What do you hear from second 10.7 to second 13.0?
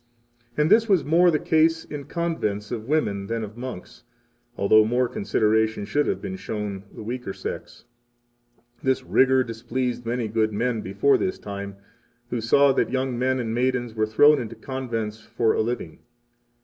before this time, who saw that